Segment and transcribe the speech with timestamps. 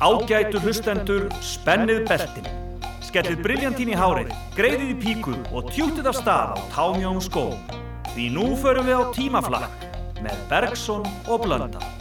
[0.00, 2.46] Ágætu hlustendur, spennið beltin.
[3.04, 7.60] Skellið briljantín í hárið, greiðið í píku og tjútið af stað á támjónum skóm.
[8.14, 9.88] Því nú förum við á tímaflakk
[10.24, 11.99] með Bergson og Blönda.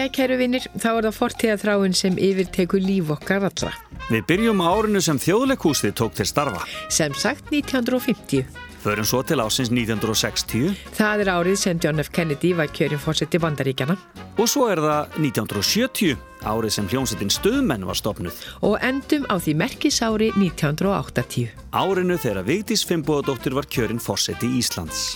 [0.00, 3.68] Jæja, kæru vinnir, þá er það fortíðaþráin sem yfirtekur líf okkar allra.
[4.08, 6.62] Við byrjum árinu sem þjóðleikúsið tók til starfa.
[6.88, 8.46] Sem sagt 1950.
[8.80, 10.72] Förum svo til ásins 1960.
[10.96, 12.08] Það er árið sem John F.
[12.16, 13.98] Kennedy var kjörinn fórsett í bandaríkjana.
[14.40, 16.16] Og svo er það 1970,
[16.48, 18.40] árið sem hljómsettin Stöðmenn var stopnuð.
[18.64, 21.52] Og endum á því merkisári 1980.
[21.76, 25.10] Árinu þegar Vigdís Fimboðadóttir var kjörinn fórsett í Íslands.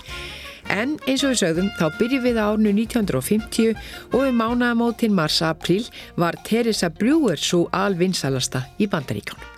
[0.75, 3.77] En eins og við sögðum þá byrjum við árnu 1950
[4.11, 5.85] og um mánaðamótin mars-april
[6.19, 9.53] var Teresa Brewer svo alvinsalasta í bandaríkjónum.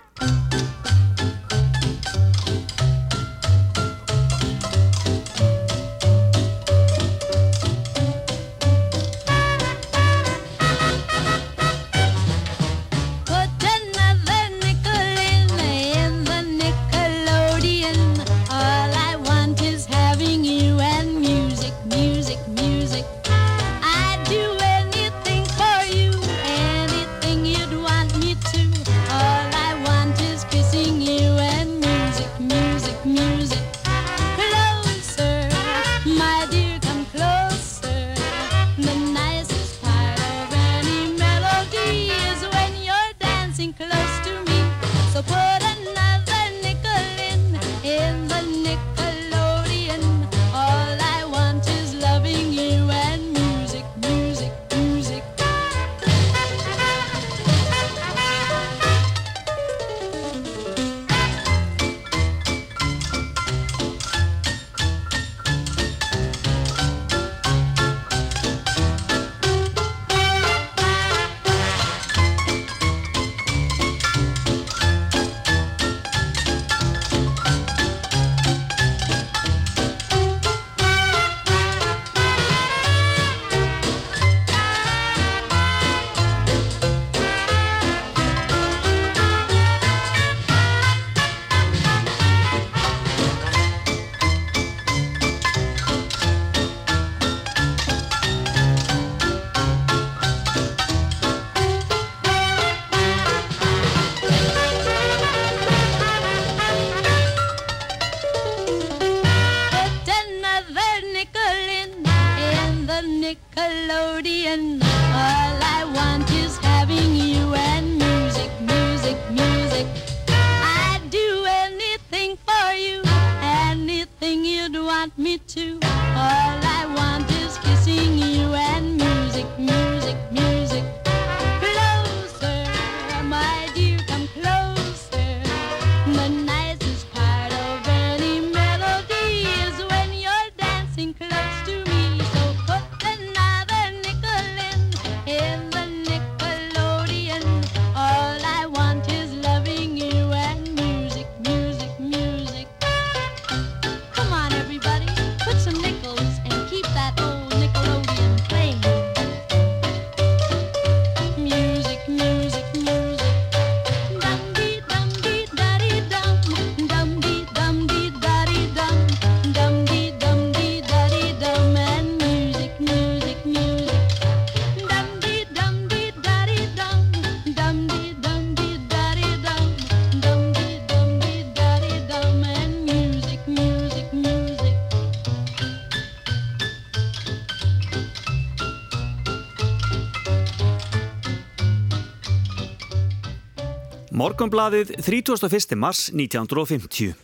[194.37, 195.73] Morgonbladið 31.
[195.81, 197.15] mars 1950.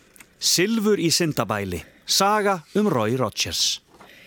[0.42, 1.78] Silfur í syndabæli.
[2.10, 3.83] Saga um Roy Rogers.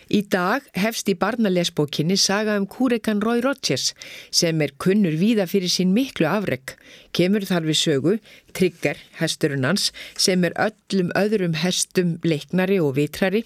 [0.07, 3.93] Í dag hefst í barnalesbókinni saga um kúrekan Roy Rogers
[4.31, 6.77] sem er kunnur víða fyrir sín miklu afreg.
[7.11, 8.15] Kemur þar við sögu,
[8.57, 13.43] Trigger, hesturinn hans, sem er öllum öðrum hestum leiknari og vitrari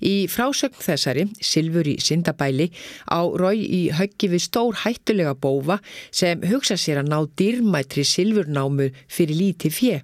[0.00, 2.70] Í frásögn þessari, Silfur í Sindabæli,
[3.12, 5.80] á Rói í höggi við stór hættulega bófa
[6.10, 10.00] sem hugsa sér að ná dýrmætri silfurnámu fyrir líti fjö.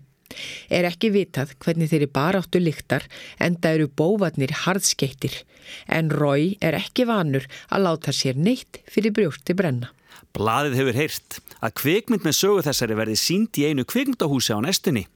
[0.70, 3.06] Er ekki vitað hvernig þeirri baráttu lyktar
[3.42, 5.42] en það eru bóvarnir harðskeittir
[5.90, 9.92] en Rói er ekki vanur að láta sér neitt fyrir brjósti brenna.
[10.36, 15.06] Blaðið hefur heyrt að kvikmynd með sögu þessari verði sínd í einu kvikmyndahúsi á nestunni.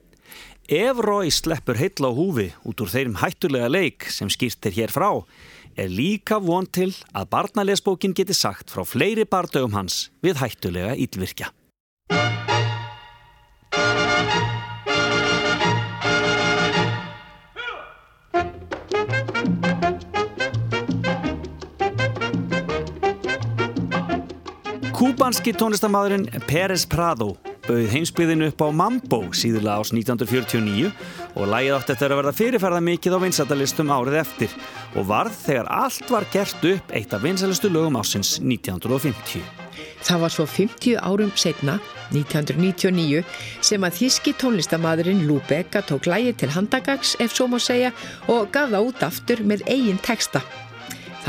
[0.71, 4.95] Ef Rói sleppur heitla á húfi út úr þeirrim hættulega leik sem skýrt er hér
[4.95, 5.11] frá
[5.77, 11.51] er líka von til að barnalesbókin geti sagt frá fleiri bardögum hans við hættulega ílvirkja.
[25.01, 27.31] Kúbanski tónlistamadurinn Pérez Prado
[27.65, 30.91] bauð heimsbyðinu upp á Mambo síðulega ás 1949
[31.41, 34.59] og lægið átti eftir að verða fyrirferða mikið á vinsætalistum árið eftir
[34.93, 39.41] og varð þegar allt var gert upp eitt af vinsælustu lögum ásins 1950.
[40.05, 41.81] Það var svo 50 árum setna,
[42.13, 43.25] 1999,
[43.65, 47.97] sem að þíski tónlistamadurinn Lou Bega tók lægið til handagags, ef svo má segja,
[48.29, 50.45] og gaf það út aftur með eigin texta.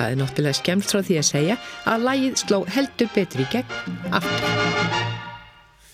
[0.02, 1.56] Það er náttúrulega skemmt frá því að segja
[1.86, 4.48] að lægið sló heldur betri í gegn aftur.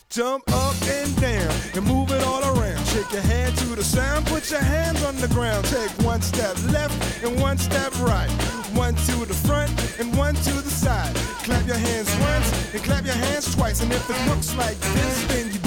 [0.08, 2.80] Jump up and down and move it all around.
[2.88, 5.66] Shake your hand to the sound, put your hands on the ground.
[5.68, 8.32] Take one step left and one step right.
[8.80, 11.14] One to the front and one to the side.
[11.44, 13.84] Clap your hands once and clap your hands twice.
[13.84, 15.67] And if it looks like this, then you're doing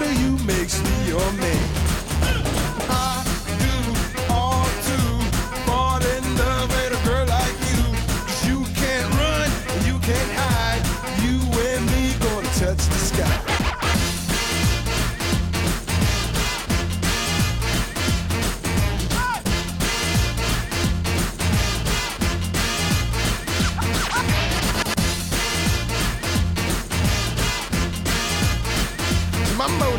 [1.11, 1.55] you're me.
[2.87, 3.21] I
[3.59, 3.75] do
[4.31, 4.63] all
[5.67, 7.57] fall in love with a girl like
[8.47, 9.49] you can't run
[9.85, 10.83] you can't hide.
[11.21, 11.35] You
[11.67, 13.51] and me gonna touch the sky.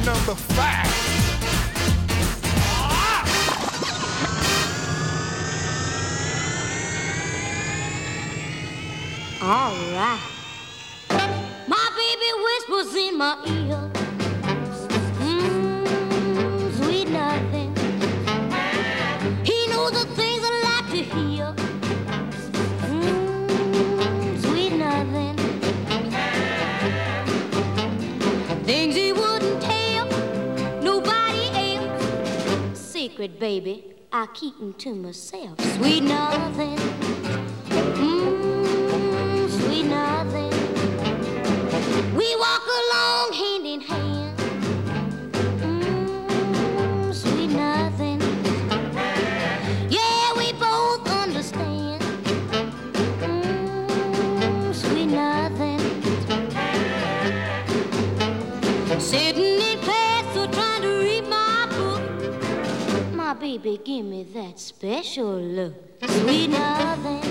[0.04, 0.81] number five.
[33.12, 35.60] Secret, baby, I keep them to myself.
[35.76, 36.78] Sweet nothing,
[38.00, 40.50] mmm, sweet nothing.
[42.16, 43.11] We walk along
[63.58, 65.74] baby, give me that special look.
[66.08, 67.21] Sweet nothing.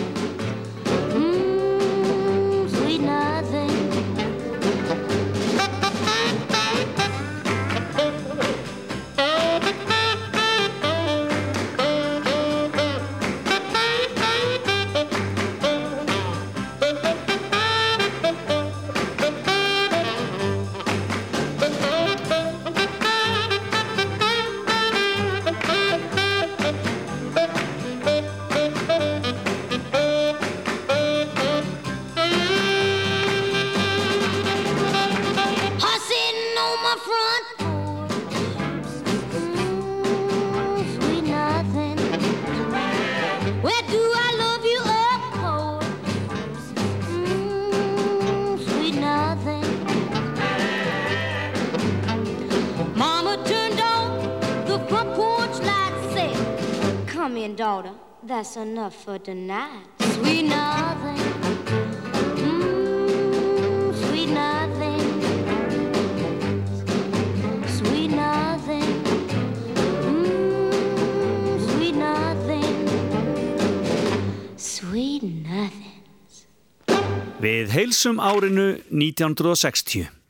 [58.42, 59.86] That's enough for tonight.
[60.00, 61.22] Sweet nothing.
[62.42, 65.02] Mm, sweet nothing.
[67.68, 68.90] Sweet nothing.
[70.10, 72.74] Mm, sweet nothing.
[74.58, 76.02] Sweet nothing.
[77.46, 80.21] Við heilsum árinu 1960.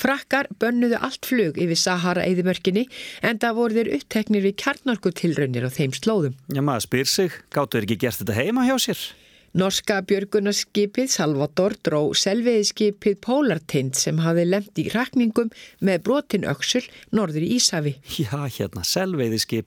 [0.00, 2.86] Frakkar bönnuðu allt flug yfir Sahara-eðimörkinni
[3.26, 6.38] en það voru þeir uppteknir við kjarnarkutilraunir á þeim slóðum.
[6.48, 9.02] Já, maður spyr sig, gáttu þeir ekki gert þetta heima hjá sér?
[9.50, 15.50] Norska björgunarskipið Salvador dró selviðiskipið Polartind sem hafi lemt í rakningum
[15.82, 17.96] með brotin öksul norður í Ísafi.
[18.14, 19.66] Já, hérna, selviðiskip.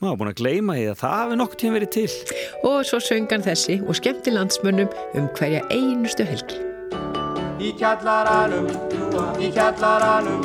[0.00, 2.08] Maður búin að gleima því að það hafi nokkur tíma verið til.
[2.70, 6.67] Og svo söngan þessi og skemmti landsmönnum um hverja einustu helgi.
[7.58, 8.68] Í kjallaranum,
[9.42, 10.42] í kjallaranum.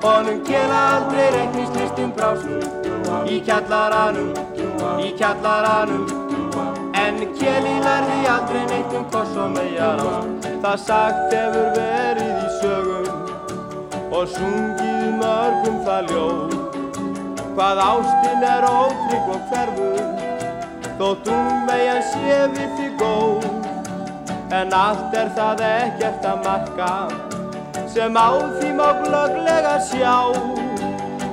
[0.00, 2.62] Honum kela aldrei reiknislistum brásum
[3.28, 4.30] Í kjallaranum,
[5.04, 6.06] í kjallaranum.
[7.02, 12.50] En keli lærði aldrei neitt um koss og megar ást Það sagt hefur verið í
[12.62, 16.56] sögum Og sungið mörgum það ljóð.
[17.52, 20.00] Hvað ástinn er ótrygg og hverfur
[20.96, 23.71] Þótt um megin sé við því góð
[24.52, 26.88] En allt er það ekkert að marka
[27.92, 28.28] sem á
[28.58, 30.16] því má glögglega sjá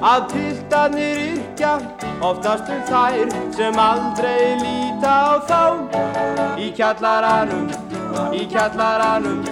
[0.09, 1.73] að piltarnir yrkja
[2.23, 5.61] oftast um þær sem aldrei líta á þá.
[6.59, 7.67] Í kjallaranum,
[8.35, 9.43] í kjallaranum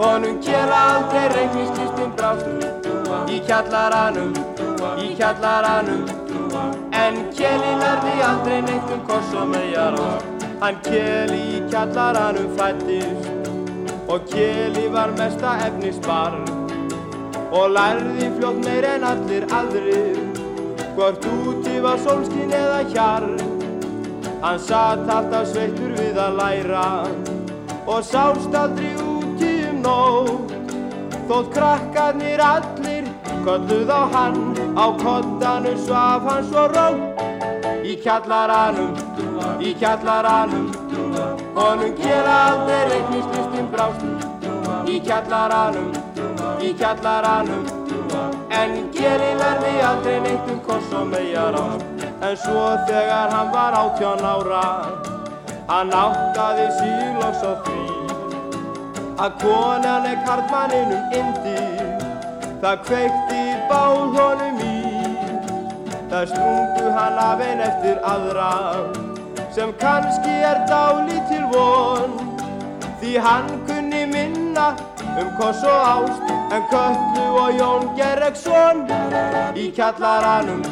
[0.00, 4.34] honum kjela aldrei reiknislistum brástum í kjallaranum,
[4.98, 6.04] í kjallaranum
[7.04, 10.29] en kjeli lærði aldrei neitt um koss og megar á
[10.60, 16.42] Hann Kjeli í kjallaranum fættist og Kjeli var mesta efnisbarn.
[17.56, 20.18] Og lærði fljótt meir en allir aðrir.
[20.98, 23.40] Hvort úti var solskin eða hjarn.
[24.42, 26.84] Hann satt alltaf sveittur við að læra.
[27.86, 30.52] Og sást aldrei úti um nótt.
[31.30, 33.08] Þótt krakkarnir allir
[33.48, 34.38] kolluð á hann.
[34.76, 37.26] Á kottanu svaf hann svo rótt
[37.80, 39.29] í kjallaranum
[39.60, 40.68] í kjallaranum.
[41.58, 44.04] Honum gera aldrei reiknislistin brást.
[44.90, 45.92] Í kjallaranum
[46.60, 47.64] í kjallaranum.
[48.60, 51.66] En geri verði aldrei neitt um koss og megar á
[52.20, 54.64] en svo þegar hann var áttjón ára
[55.70, 57.84] hann áttaði síloks á því
[59.24, 61.56] að konan er karlmanninum indi
[62.62, 63.42] það kveikti
[63.72, 64.76] bál honum í
[66.12, 68.50] það slungu hann af einn eftir aðra
[69.54, 72.10] sem kannski er dálítil von.
[73.00, 74.74] Því hann kunni minna
[75.20, 76.22] um koss og ást
[76.54, 78.84] en Köllu og Jón Gerreksson
[79.56, 80.62] í kjallaranum,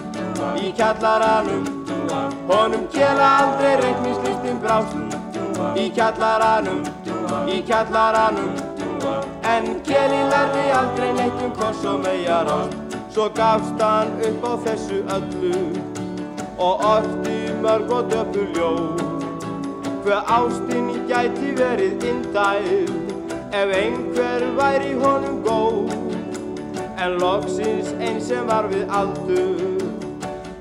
[0.61, 1.65] í kjallaranum
[2.49, 4.97] honum kjela aldrei reiknislistin brást.
[5.77, 6.85] Í kjallaranum,
[7.51, 8.53] í kjallaranum
[9.55, 14.53] en kjeli lærði aldrei neitt um koss og megar ást svo gafst hann upp á
[14.65, 15.63] þessu öllu
[16.59, 19.03] og orti mörg og döpur ljóð.
[20.05, 22.69] Hver ástinn gæti verið indæð
[23.61, 25.93] ef einhver væri honum góð.
[26.99, 29.79] En loksins einn sem var við aldur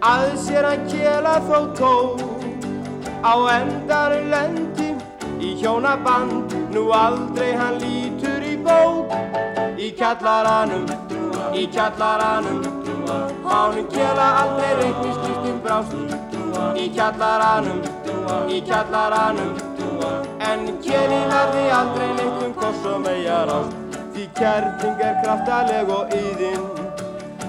[0.08, 1.94] að sér hann kjela þó tó
[3.26, 4.92] á endar lendi
[5.42, 9.14] í hjónaband nú aldrei hann lítur í bók.
[9.78, 10.86] Í kjallaranum
[11.54, 12.62] í kjallaranum
[13.48, 16.27] Hánum kjela aldrei reiknislistum brást
[16.78, 17.82] Í kjallaranum,
[18.52, 19.56] í kjallaranum
[20.48, 26.14] En kjeli lærði aldrei neitt um koss og megar ást Því kærting er kraftaleg og
[26.18, 26.64] yðin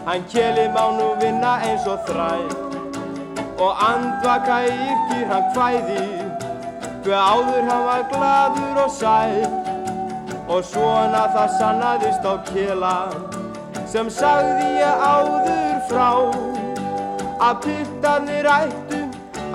[0.08, 6.04] Hann kjeli má nú vinna eins og þræk Og andvaka yrkir hann hvæði
[7.04, 9.48] Hver áður hann var gladur og sæl
[10.48, 12.94] Og svona það sannaðist á kjela
[13.88, 16.08] sem sagði ég áður frá
[17.38, 19.00] að piltarnir ættu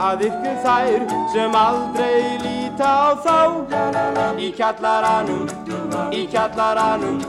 [0.04, 3.38] að ykkur þær sem aldrei líta á þá.
[4.40, 5.46] Í kjallaranum,
[6.12, 7.22] í kjallaranum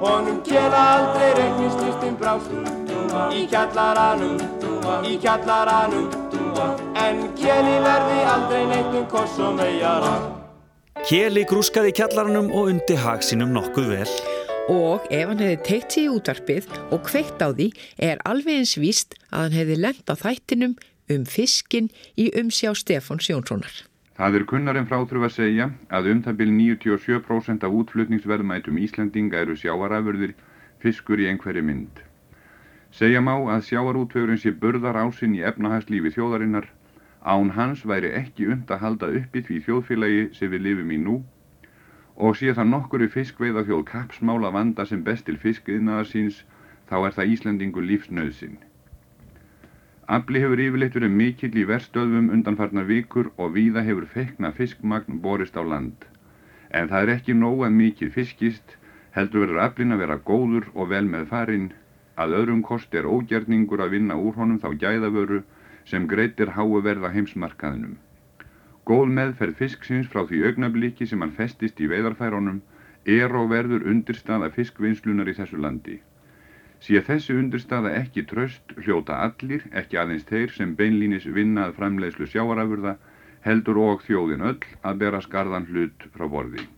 [0.00, 2.52] honum kjela aldrei reiknislistum brást.
[3.34, 4.38] Í kjallaranum,
[5.04, 6.10] í kjallaranum
[7.00, 10.06] en kjeli verði aldrei neitt um koss og megar
[11.08, 14.14] Kjeli grúskaði kjallaranum og undi hagsinum nokkuð vel
[14.70, 17.66] og ef hann hefði teikt sér í útvarpið og kveikt á því
[18.06, 20.76] er alveg eins víst að hann hefði lent á þættinum
[21.10, 23.72] um fiskin í umsjá Stefáns Jónssonar.
[24.14, 30.36] Það er kunnarinn frátrú að segja að um byrj 97% af útflutningsverðmætum Íslandinga eru sjáarafurðir
[30.78, 32.04] fiskur í einhverju mynd.
[32.94, 36.68] Segja má að sjáarútvegurinn sé burðar ásinn í efnahagslífi þjóðarinnar
[37.20, 41.16] Án hans væri ekki und að halda uppi því þjóðfélagi sem við lifum í nú
[42.20, 46.42] og sé það nokkuru fiskveiða þjóð kapsmála vanda sem bestil fiskiðnaðar síns
[46.90, 48.58] þá er það Íslandingu lífsnöðsinn.
[50.16, 55.56] Afli hefur yfirleitt verið mikill í verstöðum undanfarnar vikur og víða hefur feikna fiskmagn borist
[55.56, 56.04] á land.
[56.74, 58.76] En það er ekki nóg að mikið fiskist,
[59.14, 61.70] heldur verður aflin að vera góður og vel með farinn,
[62.18, 65.40] að öðrum kost er ógjarningur að vinna úr honum þá gæðavöru
[65.86, 67.96] sem greitir háu verða heimsmarkaðinum.
[68.88, 72.62] Góð meðferð fisksins frá því augnabliki sem hann festist í veidarfærunum
[73.18, 76.00] er og verður undirstaða fiskvinnslunar í þessu landi.
[76.80, 82.96] Sé þessi undirstaða ekki tröst hljóta allir, ekki aðeins þeir sem beinlínis vinnað framleiðslu sjáarafurða,
[83.44, 86.68] heldur og þjóðin öll að bera skarðan hlut frá borði.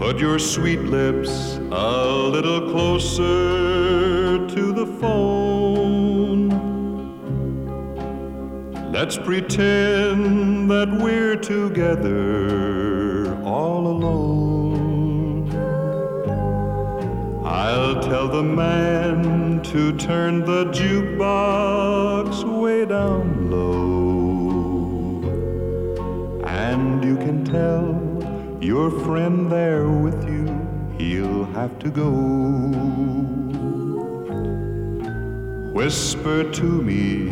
[0.00, 2.02] Put your sweet lips a
[2.34, 6.48] little closer to the phone.
[8.90, 15.52] Let's pretend that we're together all alone.
[17.44, 25.20] I'll tell the man to turn the jukebox way down low.
[26.46, 27.99] And you can tell
[28.60, 30.44] your friend there with you,
[30.98, 32.10] he'll have to go.
[35.72, 37.30] Whisper to me,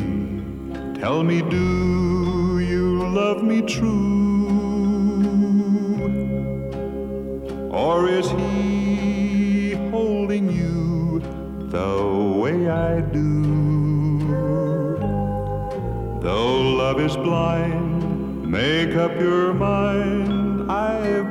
[0.99, 4.49] tell me, do you love me true?
[7.71, 11.21] Or is he holding you
[11.69, 14.19] the way I do?
[16.23, 20.38] Though love is blind, make up your mind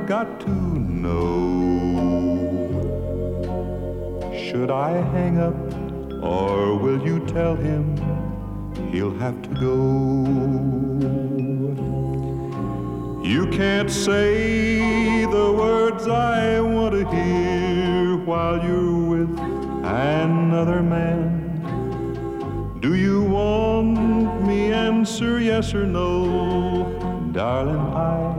[0.08, 1.20] got to know.
[4.32, 5.54] Should I hang up
[6.24, 7.94] or will you tell him
[8.90, 10.24] he'll have to go?
[13.22, 19.38] You can't say the words I want to hear while you're with
[19.84, 22.80] another man.
[22.80, 27.30] Do you want me answer yes or no?
[27.30, 28.37] Darling, I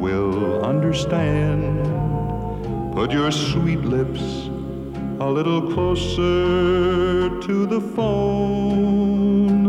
[0.00, 1.84] will understand.
[2.94, 4.48] Put your sweet lips
[5.20, 9.60] a little closer to the phone.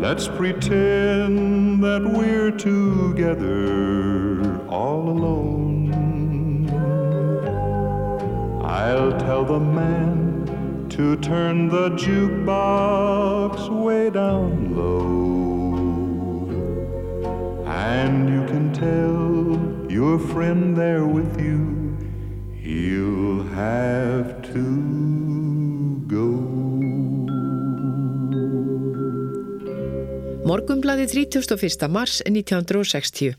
[0.00, 5.94] Let's pretend that we're together all alone.
[8.62, 15.43] I'll tell the man to turn the jukebox way down low.
[17.84, 21.60] And you can tell your friend there with you,
[22.56, 24.64] he'll have to
[26.08, 26.28] go.
[30.48, 31.90] Morgumblaði 31.
[31.92, 33.34] mars 1960.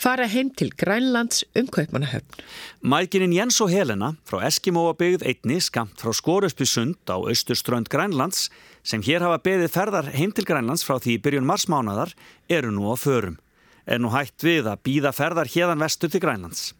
[0.00, 2.40] Fara heim til Grænlands um Kaupmannahöfn.
[2.80, 8.48] Mækinin Jens og Helena frá Eskimóa byggð einni skamt frá Skorusby sund á austurströnd Grænlands
[8.82, 12.16] sem hér hafa beðið ferðar heim til Grænlands frá því byrjun marsmánaðar
[12.48, 13.36] eru nú á förum
[13.86, 16.72] er nú hægt við að býða ferðar hérðan vestur til Grænlands.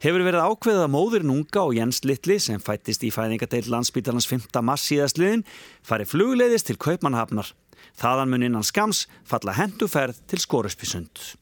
[0.00, 4.48] Hefur verið ákveðið að móður Nunga og Jens Littli sem fættist í fæðingadeil landsbítalans 5.
[4.64, 5.44] mass síðastliðin
[5.86, 7.52] fari flugleiðist til Kaupmannhafnar.
[7.96, 11.36] Þaðan mun innan skams falla henduferð til Skorusbysund.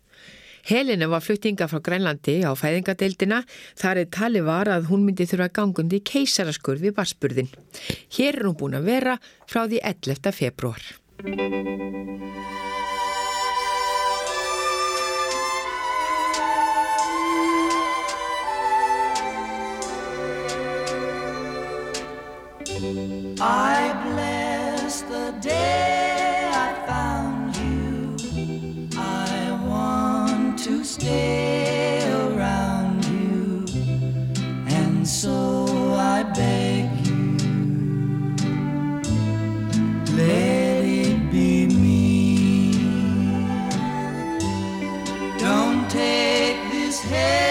[0.65, 3.43] Helena var fluttinga frá Grænlandi á fæðingadeildina
[3.77, 7.51] þar er tali var að hún myndi þurfa gangundi keisaraskur við varsburðin.
[8.17, 10.33] Hér er hún búin að vera frá því 11.
[10.33, 10.81] februar.
[23.41, 28.17] I bless the day I found you.
[28.99, 33.65] I want to stay around you,
[34.69, 37.37] and so I beg you,
[40.15, 42.73] let it be me.
[45.39, 47.44] Don't take this head.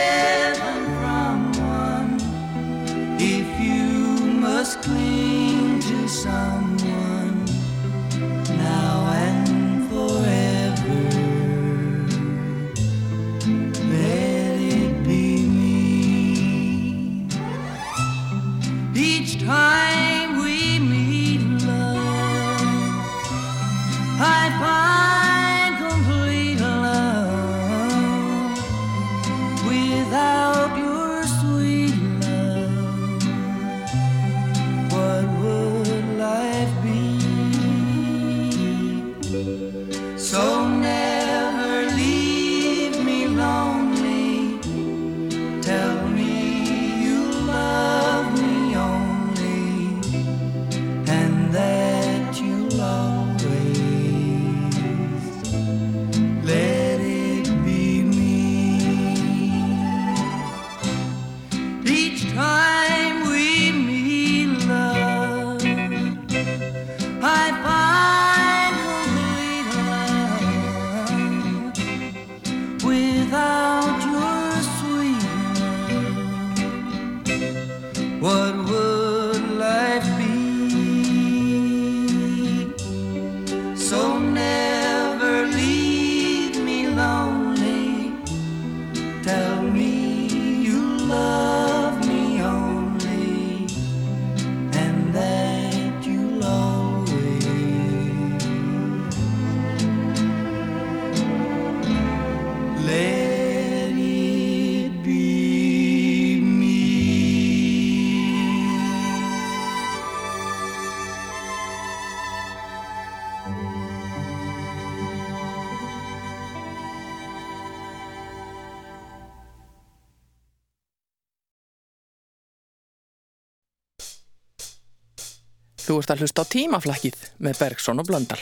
[125.93, 128.41] Þú ert að hlusta á tímaflakkið með Bergson og Blöndal.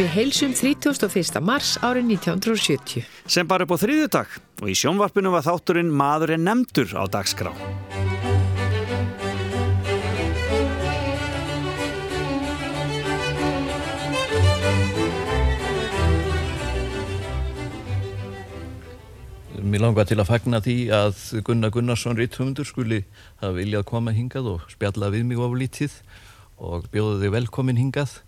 [0.00, 1.42] Við heilsum 31.
[1.44, 3.02] mars árið 1970.
[3.28, 4.30] Sem bara upp á þriðu dag
[4.64, 7.50] og í sjónvarpinu var þátturinn Maður er nefndur á dagskrá.
[19.60, 23.02] Mér langar til að fagna því að Gunnar Gunnarsson Ritthundur skuli
[23.44, 26.00] hafa viljað koma hingað og spjalla við mig oflítið
[26.56, 28.22] og bjóðu þig velkomin hingað.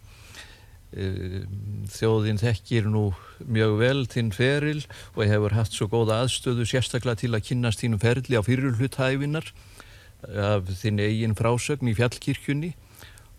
[0.92, 3.06] Ehm, þjóðin þekkir nú
[3.48, 4.82] mjög vel þinn feril
[5.14, 9.48] og hefur haft svo góða aðstöðu sérstaklega til að kynast þínum ferli á fyrirluthæfinar
[10.36, 12.74] af þinn eigin frásögn í fjallkirkjunni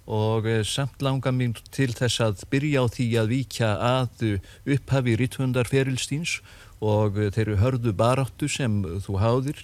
[0.09, 4.25] og eh, samt langa mér til þess að byrja á því að víkja að
[4.73, 6.39] upphafi ritthundar ferilstíns
[6.83, 9.61] og þeirru hörðu baráttu sem þú háðir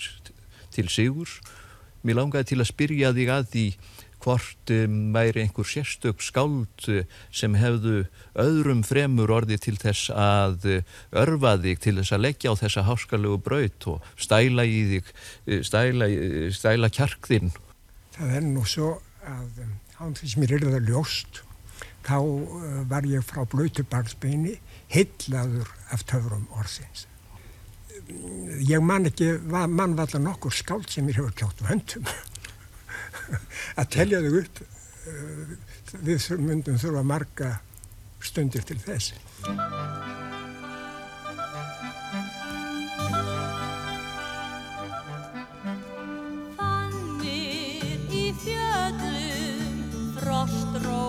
[0.71, 1.27] til sigur.
[2.05, 3.65] Mér langaði til að spyrja þig að því
[4.23, 7.01] hvort um, væri einhver sérstök skáld uh,
[7.31, 8.03] sem hefðu
[8.39, 12.85] öðrum fremur orði til þess að uh, örfa þig til þess að leggja á þessa
[12.87, 15.11] háskalegu braut og stæla í þig,
[15.67, 16.09] stæla,
[16.55, 17.53] stæla kjarkðinn.
[18.17, 18.95] Það er nú svo
[19.27, 19.61] að
[19.99, 21.43] án því sem ég er það ljóst,
[22.07, 22.17] þá
[22.89, 24.57] var ég frá blöytubarnsbeini
[24.89, 27.05] heitlaður af töfrum orðsins.
[28.65, 32.07] Ég man ekki, mann var alltaf nokkur skáld sem ég hefur kjátt vöndum
[33.79, 35.57] að telja þau upp eh,
[36.05, 37.51] við myndum þurfa marga
[38.23, 39.13] stundir til þess.
[46.59, 49.79] Fannir í fjöldum
[50.17, 51.08] frostró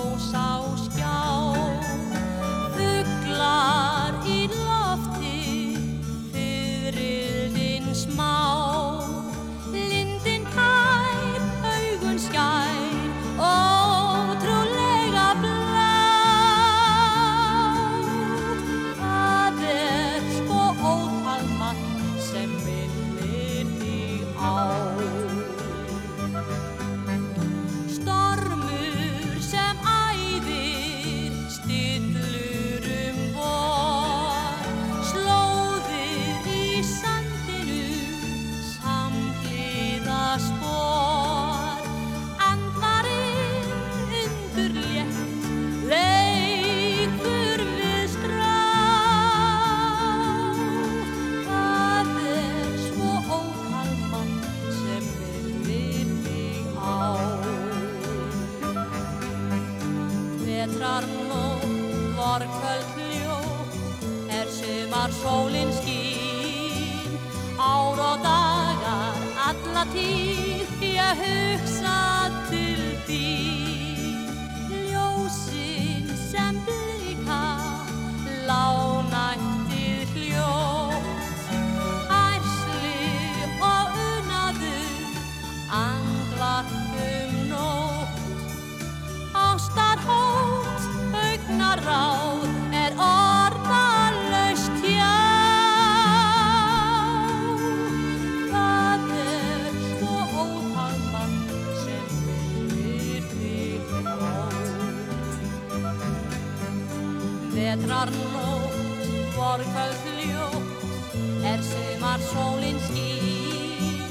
[112.10, 114.02] var sólinn skinn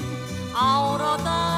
[0.56, 1.49] ára og dag.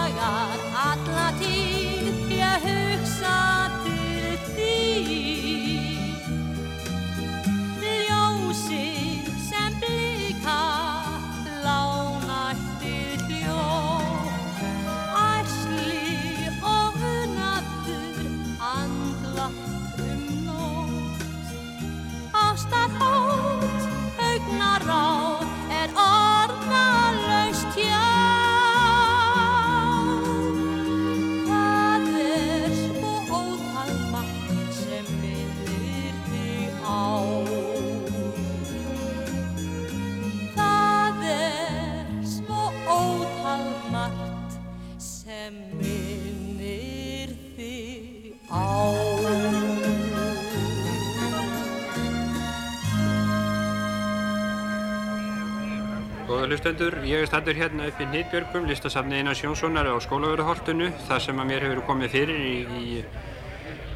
[56.52, 61.38] Hlustendur, ég er stættur hérna upp í Nýtbjörgum, listasafni Einars Jónssonar á skólaverðahortinu, það sem
[61.40, 63.04] að mér hefur komið fyrir í, í,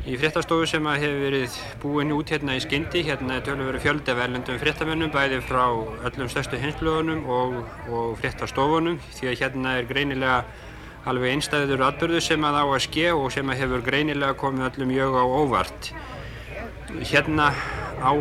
[0.07, 4.13] í fréttastofu sem að hefur verið búin út hérna í skyndi, hérna tölur verið fjöldi
[4.13, 5.65] af erlendum fréttamennum, bæði frá
[6.07, 7.57] öllum stærstu hinsblöðunum og,
[7.91, 10.37] og fréttastofunum, því að hérna er greinilega
[11.11, 14.93] alveg einstæður atbyrðu sem að á að ske og sem að hefur greinilega komið öllum
[14.95, 15.91] mjög á óvart.
[17.03, 17.51] Hérna
[18.01, 18.11] á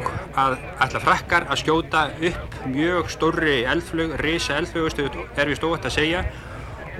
[0.45, 0.57] að
[0.87, 6.25] ætla frakkar að skjóta upp mjög stórri eldflug, risa eldflugustu er við stóðast að segja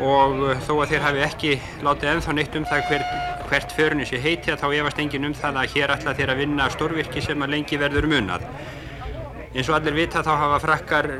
[0.03, 1.53] og uh, þó að þeir hafi ekki
[1.87, 3.05] látið ennþá neitt um það hver,
[3.51, 6.71] hvert förunni sé heiti þá efast engin um það að hér ætla þeir að vinna
[6.75, 8.47] stórvirki sem að lengi verður munað.
[9.55, 11.11] Eins og allir vita þá hafa frakkar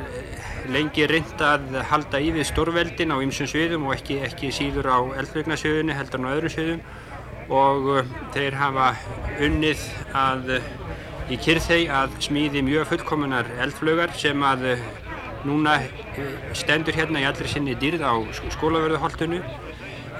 [0.73, 4.99] lengi reynd að halda í við stórveldin á ymsum sviðum og ekki, ekki síður á
[5.21, 6.81] eldflugnasviðunni heldur en á öðrum sviðum
[7.55, 8.91] og uh, þeir hafa
[9.45, 9.87] unnið
[10.17, 10.57] að
[11.31, 14.83] í Kyrþei að smíði mjög fullkomunar eldflögar sem að eh,
[15.47, 18.13] núna eh, stendur hérna í allri sinni dýrð á
[18.53, 19.39] skólaverðuholtunu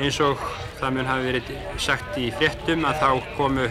[0.01, 0.41] eins og
[0.79, 3.67] það mun hafi verið sagt í fréttum að þá komu,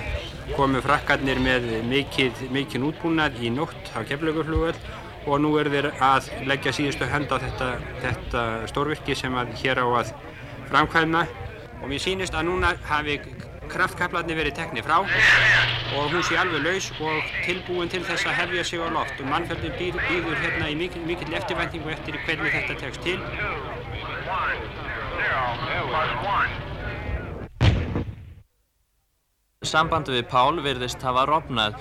[0.54, 4.78] komu frakkarnir með mikið útbúnað í nótt á keflauguflugöld
[5.26, 7.70] og nú er þeir að leggja síðustu hönd á þetta,
[8.04, 10.14] þetta stórvirki sem að hér á að
[10.70, 11.24] framkvæmna
[11.80, 13.18] og mér sýnist að núna hafi
[13.72, 18.64] kraftkaplarnir verið teknið frá og hún sé alveg laus og tilbúin til þess að hefja
[18.70, 23.04] sig á loft og mannfjöldin býður hérna í mikill, mikill eftirvæntingu eftir hvernig þetta tekst
[23.06, 23.18] til.
[29.64, 31.78] Sambandi við Pál virðist hafa rofnað.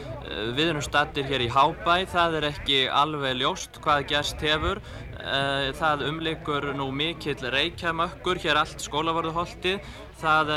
[0.56, 4.80] við erum stattir hér í Hábæ, það er ekki alveg ljóst hvað gerst hefur.
[5.20, 9.80] Eh, það umlikur nú mikill reykjamökkur hér allt skólavarðuholtið.
[10.22, 10.52] Það,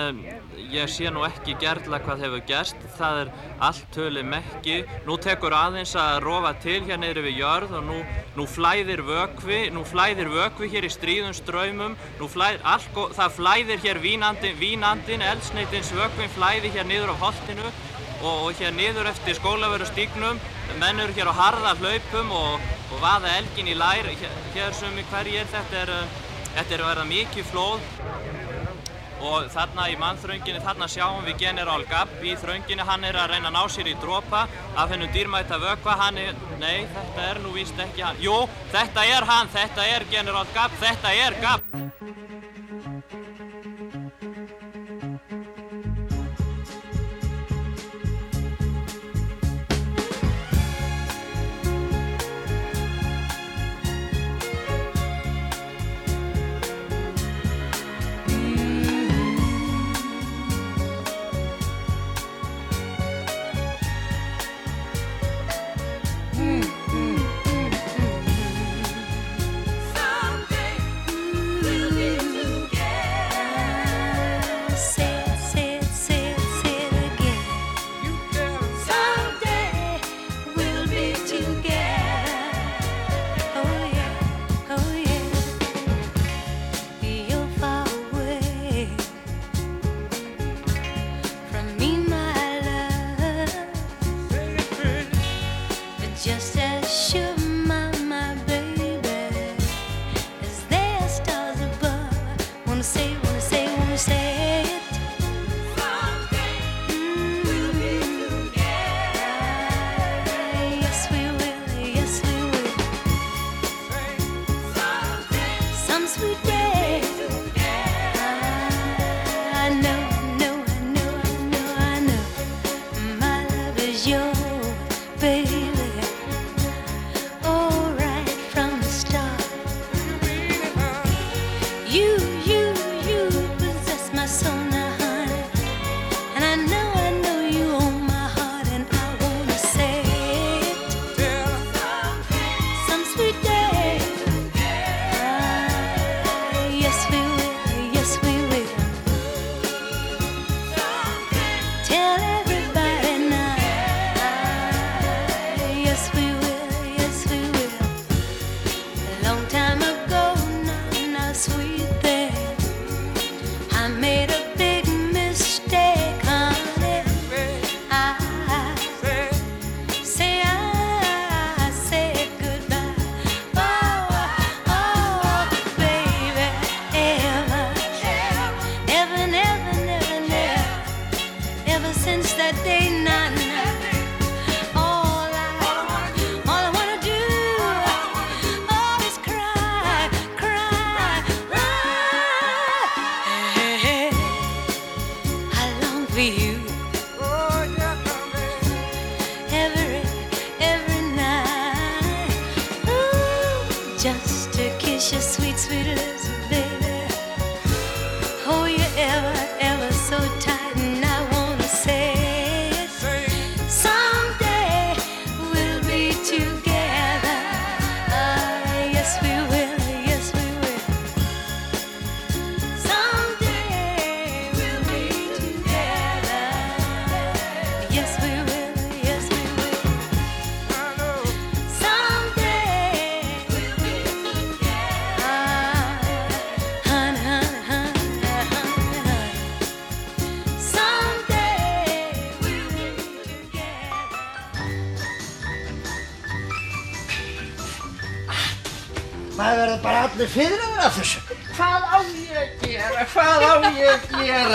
[0.70, 3.30] ég sé nú ekki gerðla hvað hefur gerst, það er
[3.66, 4.76] allt tölu mekki.
[5.08, 7.96] Nú tekur aðeins að rofa til hér neyri við jörð og nú,
[8.36, 11.96] nú flæðir vökvi, nú flæðir vökvi hér í stríðum ströymum.
[12.20, 18.46] Flæðir, alko, það flæðir hér vínandin, vínandin eldsneitins vökvin flæðir hér niður á holtinu og,
[18.46, 20.38] og hér niður eftir skólaveru stíknum
[20.80, 24.96] menn eru hér á harða hlaupum og, og vaða elgin í lær hér, hér sem
[24.98, 25.92] í hverjir þetta er
[26.56, 27.86] þetta er að verða mikið flóð
[29.26, 33.50] og þarna í mannþrönginni þarna sjáum við General Gabb í þrönginni hann er að reyna
[33.50, 35.98] að ná sér í dropa af hennum dýrmæta vökva.
[36.00, 38.20] Hann er, nei þetta er nú víst ekki hann.
[38.22, 38.36] Jú
[38.74, 42.05] þetta er hann, þetta er General Gabb þetta er Gabb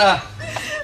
[0.02, 0.20] gera?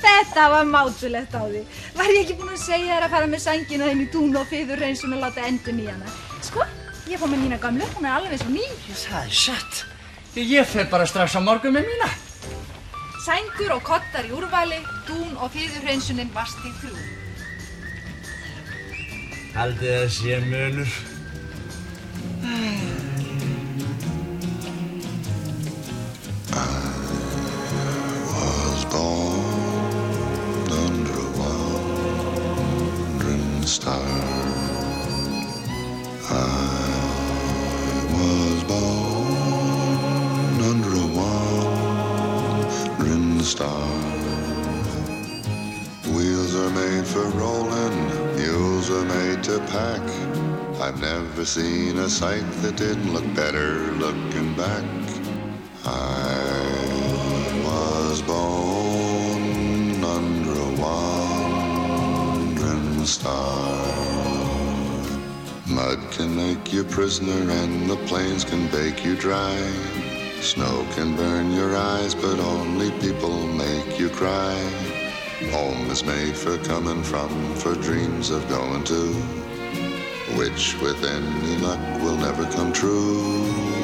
[0.03, 1.63] Þetta var mátulegt á því.
[1.99, 4.49] Var ég ekki búinn að segja þér að fara með sangina þinn í dún og
[4.51, 6.15] fyður reynsun og láta endur nýjana?
[6.47, 6.65] Sko,
[7.11, 8.65] ég fór með mína gamlu, hún er alveg svo ný.
[8.95, 9.85] Það er satt.
[10.39, 12.11] Ég fer bara strax á morgun með mína.
[13.27, 16.97] Sængur og kottar í úrvali, dún og fyður reynsunin vast í þrjú.
[19.59, 20.99] Haldið það sé mönur.
[43.59, 43.91] Star.
[46.15, 47.97] Wheels are made for rolling,
[48.37, 50.05] mules are made to pack.
[50.81, 53.71] I've never seen a sight that didn't look better
[54.05, 54.85] looking back.
[55.85, 56.39] I
[57.65, 61.85] was born under a wandering
[63.07, 63.67] star.
[65.67, 70.08] Mud can make you prisoner and the plains can bake you dry.
[70.41, 74.55] Snow can burn your eyes, but only people make you cry.
[75.51, 79.13] Home is made for coming from, for dreams of going to,
[80.39, 83.78] which with any luck will never come true.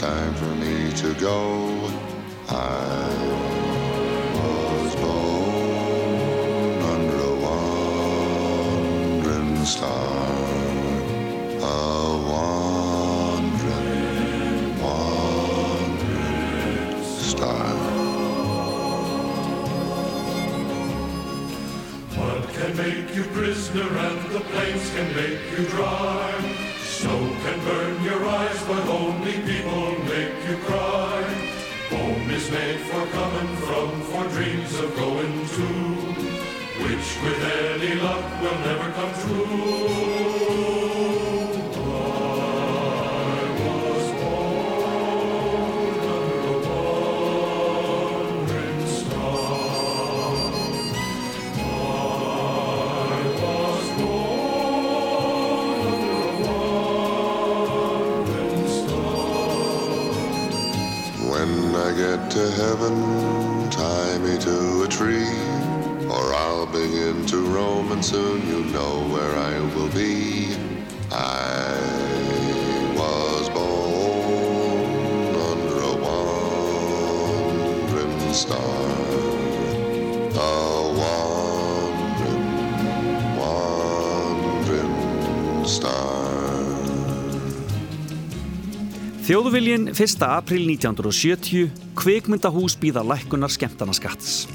[0.00, 1.90] Time for me to go.
[2.48, 3.06] I
[4.32, 7.34] was born under a
[8.54, 10.26] wandering star.
[11.60, 11.72] A
[12.30, 13.60] wandering,
[14.80, 16.24] wandering
[17.04, 17.74] star.
[22.16, 26.69] Mud can make you prisoner and the plains can make you dry.
[27.00, 31.22] Snow can burn your eyes, but only people make you cry.
[31.88, 35.68] Home is made for coming from, for dreams of going to,
[36.84, 37.42] which with
[37.72, 40.99] any luck will never come true.
[62.40, 62.96] To heaven,
[63.70, 65.36] tie me to a tree,
[66.08, 70.56] or I'll begin to roam, and soon you know where I will be.
[71.12, 71.76] I
[72.96, 77.52] was born under a wandering
[78.32, 78.86] star,
[80.32, 80.50] a
[81.02, 82.44] wandering,
[83.42, 84.96] wandering
[85.66, 86.80] star.
[89.28, 90.24] Þjóðviljin 1.
[90.38, 94.46] april 1970, kvikmyndahús býða lækkunar skemmtana skatts.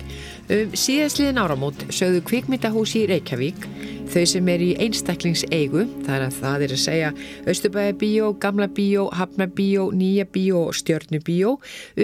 [0.49, 3.67] Um síðastliðin áramót sögðu kvikmyndahús í Reykjavík,
[4.13, 7.13] þau sem er í einstaklingseigu, þar að það er að segja
[7.53, 11.57] Östubæðabíó, Gamla bíó, Hafnabíó, Nýja bíó og Stjörnubíó,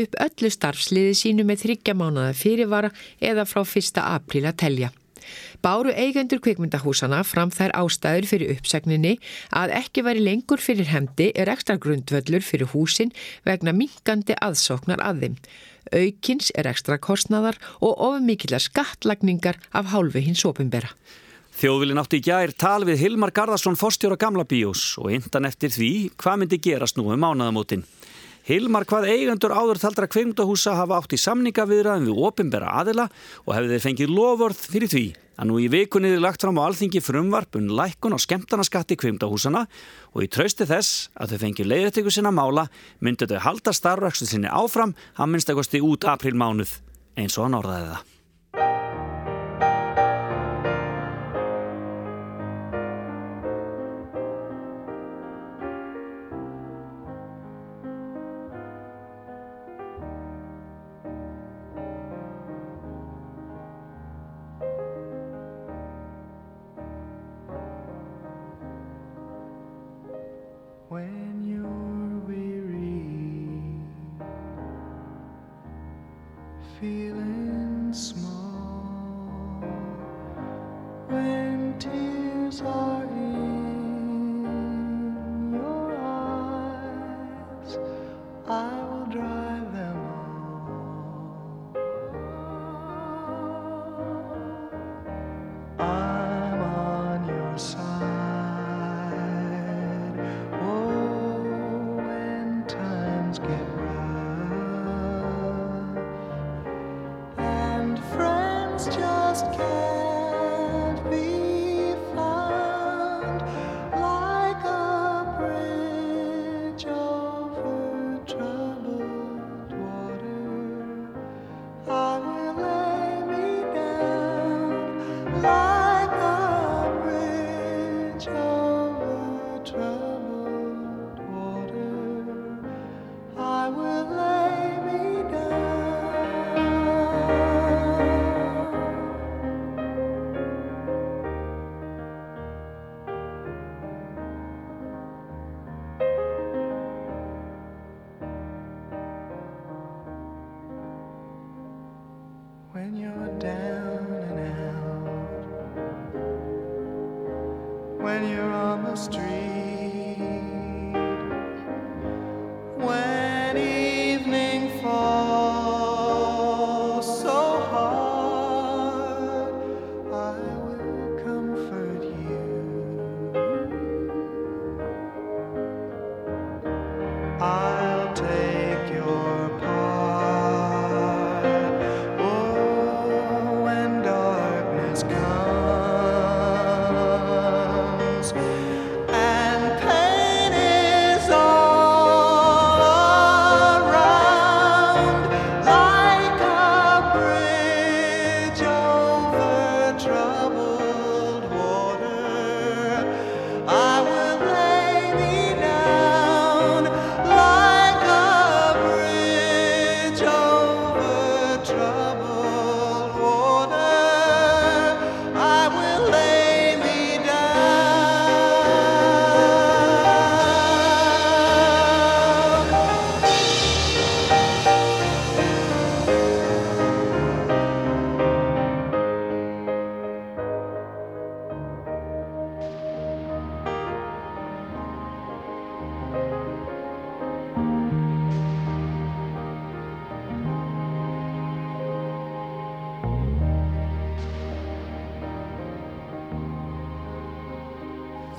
[0.04, 4.02] upp öllu starfsliði sínu með þryggja mánada fyrirvara eða frá 1.
[4.02, 4.96] apríl að telja.
[5.62, 9.12] Báru eigendur kvikmyndahúsana fram þær ástæður fyrir uppsegninni
[9.54, 13.14] að ekki væri lengur fyrir hendi er ekstra grundvöllur fyrir húsin
[13.46, 15.36] vegna minkandi aðsóknar að þeim.
[15.92, 20.90] Aukins er ekstra kostnaðar og ofumikillar skattlagningar af hálfu hins opimbera.
[21.62, 25.92] Þjóðvilin átti í gær tal við Hilmar Garðarsson fórstjóra Gamla bíós og indan eftir því
[26.18, 27.86] hvað myndi gerast nú um mánaðamótin.
[28.48, 33.06] Hilmar hvað eigendur áður þaldra kveimdahúsa hafa átt í samninga viðraðum við opimbera aðila
[33.46, 35.04] og hefði þeir fengið lofvörð fyrir því
[35.42, 39.66] að nú í vikunni þið lagt fram á alþingi frumvarpun lækkun á skemmtanaskatti kveimdahúsana
[40.14, 42.66] og í trausti þess að þau fengið leiðrættingu sinna mála
[43.02, 46.80] myndi þau halda starfrækstu sinni áfram að minnstakosti út aprilmánuð
[47.22, 48.11] eins og hann orðaði það.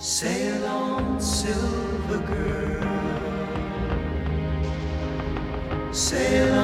[0.05, 2.83] Sail on, silver girl.
[5.93, 6.62] Sail on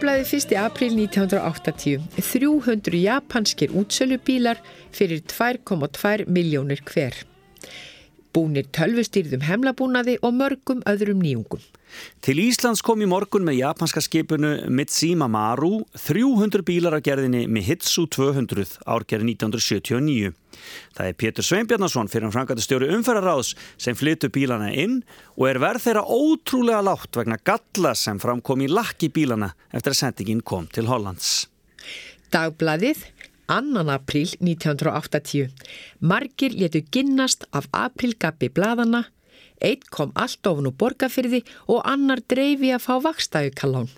[0.00, 0.52] Dagblæði 1.
[0.56, 2.06] april 1980.
[2.24, 4.56] 300 japanskir útsölubílar
[4.96, 7.12] fyrir 2,2 miljónir hver.
[8.32, 11.60] Búnir tölvustýrðum hemlabúnaði og mörgum öðrum nýjungum.
[12.24, 18.06] Til Íslands kom í morgun með japanska skipunu Mitsima Maru 300 bílar af gerðinni Mihitsu
[18.12, 20.32] 200 árgerði 1979.
[20.96, 25.00] Það er Pétur Sveinbjarnason fyrir frangatastjóri umferðaráðs sem flyttu bílana inn
[25.36, 30.00] og er verð þeirra ótrúlega látt vegna galla sem framkom í lakki bílana eftir að
[30.02, 31.48] sendingin kom til Hollands.
[32.30, 33.06] Dagblæðið
[33.50, 33.82] 2.
[33.90, 35.48] april 1980.
[36.06, 39.08] Margir letu ginnast af aprilgabbi bladana,
[39.60, 43.90] eitt kom allt ofn úr borgarfyrði og annar dreifi að fá vakstæðukalán.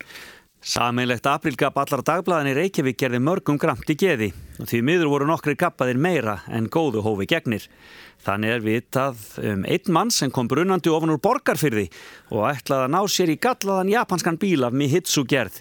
[0.62, 4.28] Sameinlegt aprilgab allar dagblæðinni Reykjavík gerði mörgum gramt í geði
[4.62, 7.64] og því miður voru nokkri gabbaðir meira en góðu hófi gegnir.
[8.22, 11.88] Þannig er vitað um einn mann sem kom brunandi ofan úr borgarfyrði
[12.30, 15.58] og ætlaði að ná sér í gallaðan japanskan bíl af Mihitsu gerð.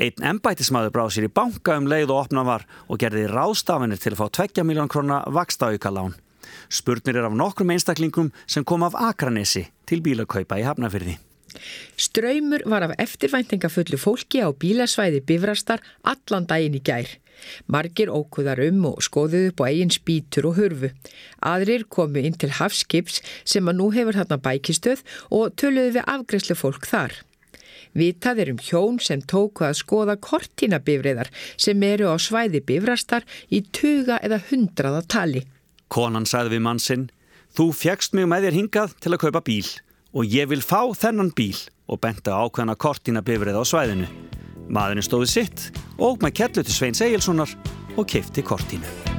[0.00, 4.14] Einn embætismadur bráð sér í banka um leið og opna var og gerði ráðstafinir til
[4.14, 6.16] að fá 2 miljón krona vakstaaukalán.
[6.68, 11.18] Spurnir er af nokkrum einstaklingum sem kom af Akranesi til bílakaupa í Hafnafyrði.
[11.96, 17.08] Ströymur var af eftirvæntingafullu fólki á bílasvæði bifrastar allan daginn í gær.
[17.66, 20.90] Margir ókuðar um og skoðuðu á eigin spýtur og hurfu.
[21.40, 26.58] Aðrir komu inn til hafskips sem að nú hefur þarna bækistöð og töluðu við afgreðslu
[26.62, 27.16] fólk þar.
[27.96, 33.64] Vitað er um hjón sem tóku að skoða kortínabifriðar sem eru á svæði bifrastar í
[33.74, 35.42] tuga eða hundraða tali.
[35.90, 37.08] Konan sagði við mann sinn,
[37.50, 39.66] þú fjekst mig með þér hingað til að kaupa bíl
[40.14, 41.58] og ég vil fá þennan bíl
[41.90, 44.10] og benta ákveðna kortina bifrið á svæðinu.
[44.70, 45.68] Maðurinn stóði sitt
[45.98, 47.54] og með kellu til Sveins Egilsonar
[47.98, 49.09] og kefti kortinu.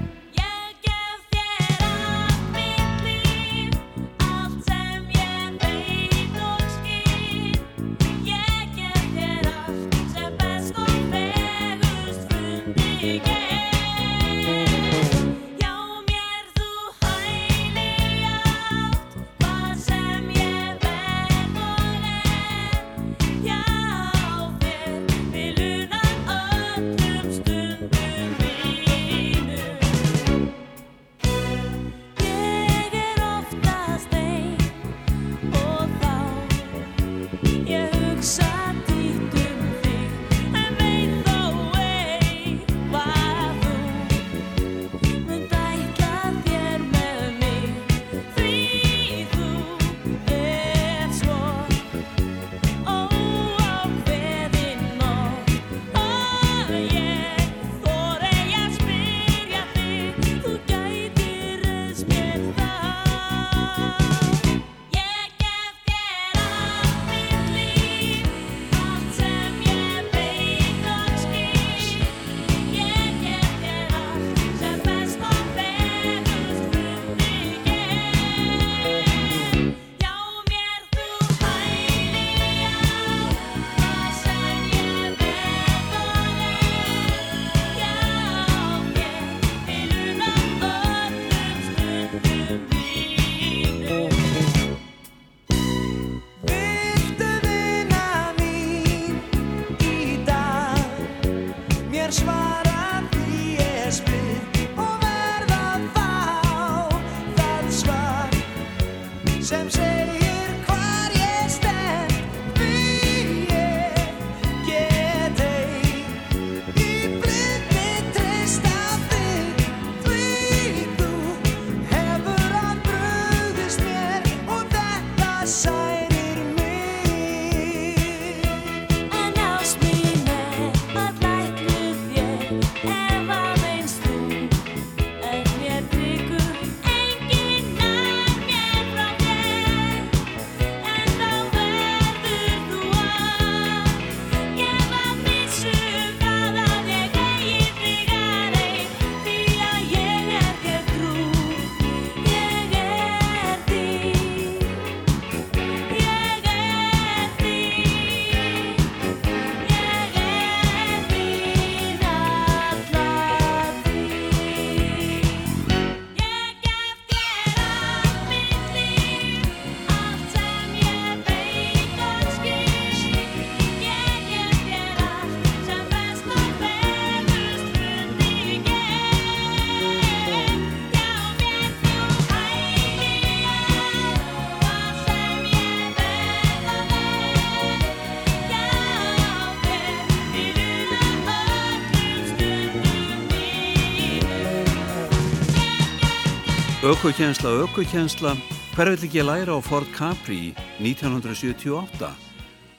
[196.92, 198.34] Ökukjensla, ökukjensla,
[198.76, 202.10] hver vill ekki læra á Ford Capri 1978?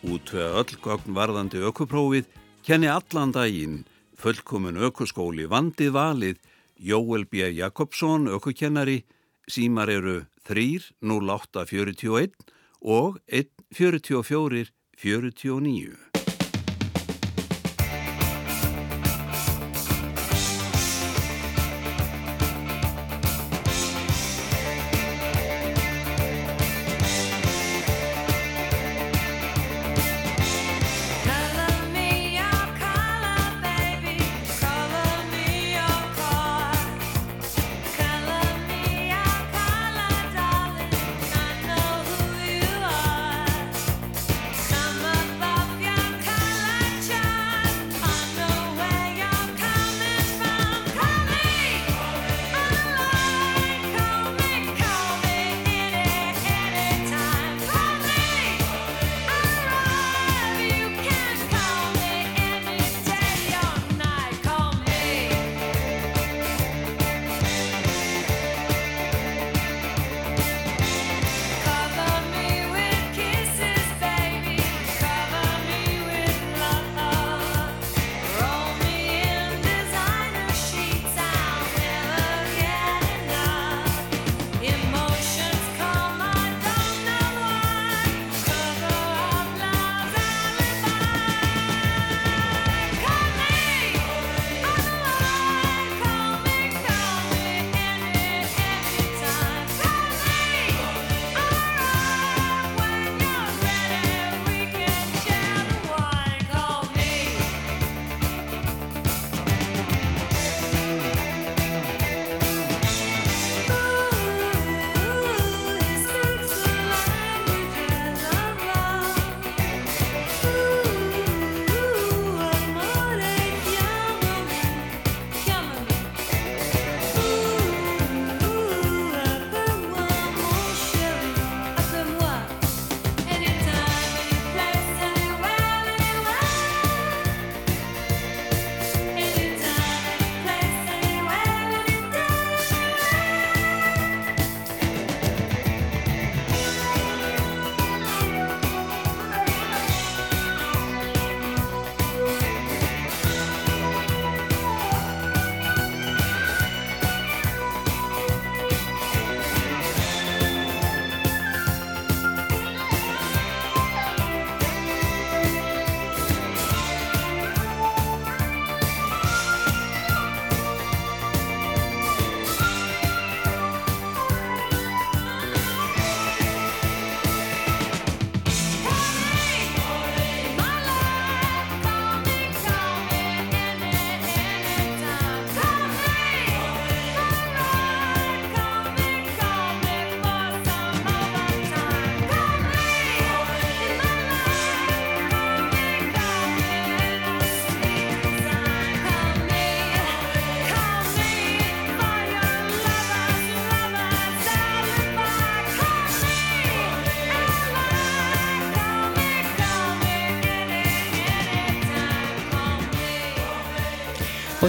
[0.05, 2.29] Útvega öll gögn varðandi ökuprófið,
[2.67, 3.87] kenni allan daginn,
[4.21, 6.37] fullkomun ökuskóli, vandið valið,
[6.77, 7.49] Jóel B.
[7.57, 9.01] Jakobsson, ökukennari,
[9.49, 12.37] símar eru 3 0841
[12.85, 14.67] og 1 44
[15.01, 16.12] 49.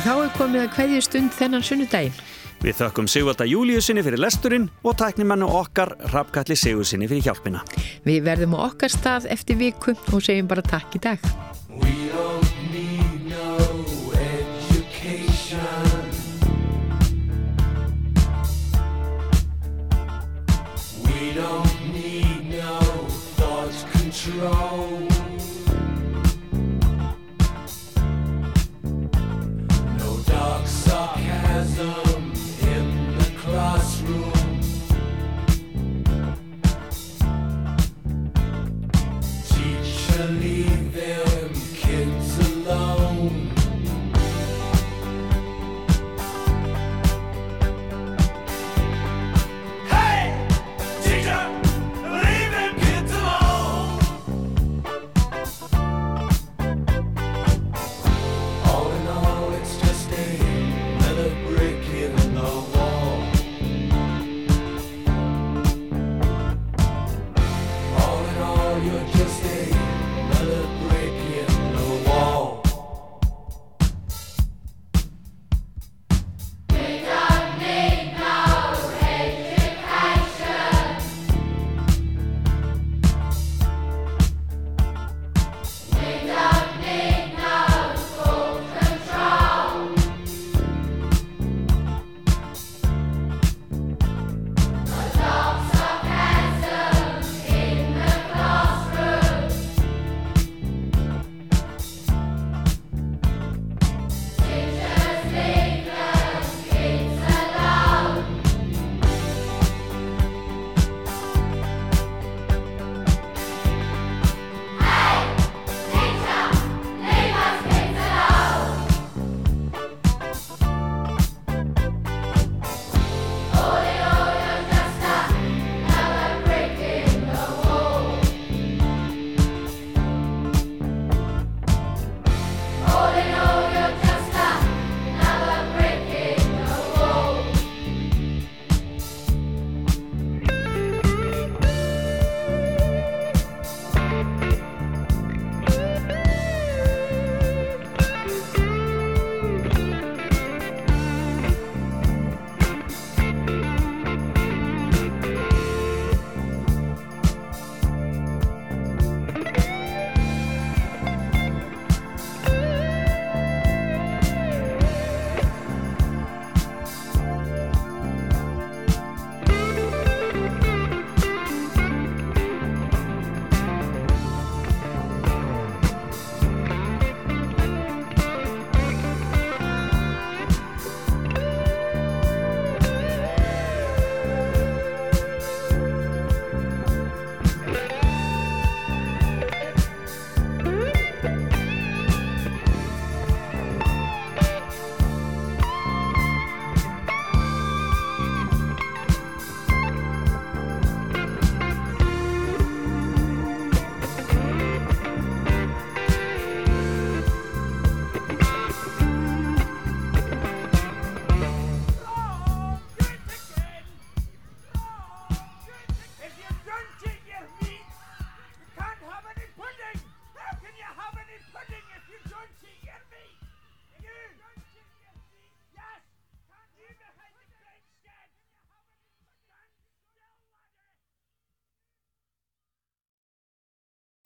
[0.04, 2.16] Og þá er komið að hverju stund þennan sunnudaginn.
[2.60, 7.62] Við þökkum Sigvalda Júliusinni fyrir lesturinn og tæknimannu okkar Rappkalli Sigursinni fyrir hjálpina.
[8.04, 11.24] Við verðum á okkar stað eftir viku og segjum bara takk í dag.